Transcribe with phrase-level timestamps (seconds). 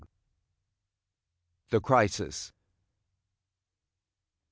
[1.69, 2.51] THE CRISIS.